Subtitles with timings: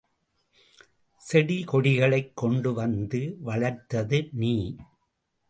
[1.21, 4.75] செடி கொடிகளைக் கொண்டு வந்து வளர்த்தது நீ.